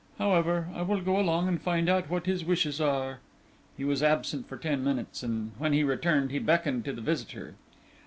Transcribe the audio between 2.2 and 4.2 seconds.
his wishes are." He was